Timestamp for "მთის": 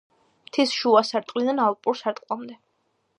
0.45-0.71